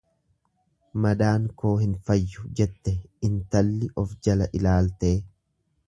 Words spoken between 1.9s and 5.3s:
fayyu jette intalli of jala ilaaltee.